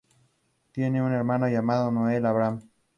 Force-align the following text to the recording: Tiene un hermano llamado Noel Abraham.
Tiene 0.71 1.03
un 1.03 1.11
hermano 1.11 1.47
llamado 1.47 1.91
Noel 1.91 2.25
Abraham. 2.25 2.67